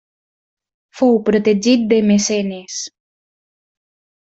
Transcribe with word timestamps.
Fou 1.01 1.19
protegit 1.27 1.85
de 1.93 2.01
Mecenes. 2.09 2.81